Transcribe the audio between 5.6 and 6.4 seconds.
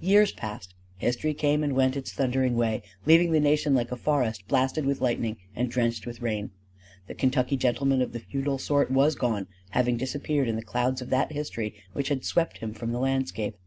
drenched with